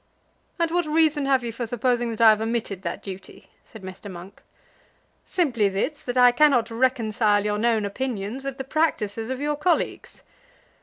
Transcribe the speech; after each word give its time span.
"And 0.57 0.71
what 0.71 0.87
reason 0.87 1.27
have 1.27 1.43
you 1.43 1.51
for 1.51 1.67
supposing 1.67 2.09
that 2.09 2.21
I 2.21 2.29
have 2.31 2.41
omitted 2.41 2.81
that 2.81 3.03
duty?" 3.03 3.51
said 3.63 3.83
Mr. 3.83 4.09
Monk. 4.09 4.41
"Simply 5.27 5.69
this, 5.69 5.99
that 5.99 6.17
I 6.17 6.31
cannot 6.31 6.71
reconcile 6.71 7.45
your 7.45 7.59
known 7.59 7.85
opinions 7.85 8.43
with 8.43 8.57
the 8.57 8.63
practices 8.63 9.29
of 9.29 9.39
your 9.39 9.55
colleagues." 9.55 10.23